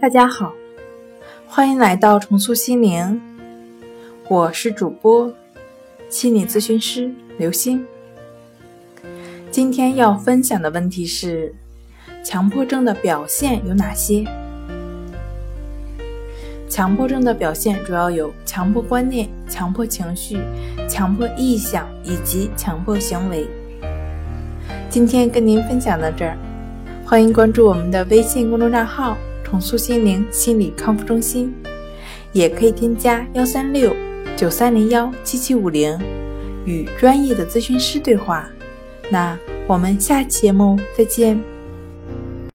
[0.00, 0.52] 大家好，
[1.46, 3.20] 欢迎来到重塑心灵，
[4.28, 5.32] 我是主播
[6.10, 7.84] 心理咨询师刘星。
[9.50, 11.54] 今天要分享的问题是：
[12.22, 14.24] 强迫症的表现有哪些？
[16.68, 20.38] 强迫症的表现主要有强迫观念、强迫情绪、
[20.88, 23.46] 强迫意向以及强迫行为。
[24.90, 26.36] 今天跟您分享到这儿，
[27.06, 29.16] 欢迎关注我们的微信公众账号
[29.54, 31.54] “重塑心灵心理康复中心”，
[32.32, 33.94] 也可以添加幺三六
[34.36, 35.96] 九三零幺七七五零
[36.64, 38.50] 与专业的咨询师对话。
[39.08, 41.53] 那我们下期节目再见。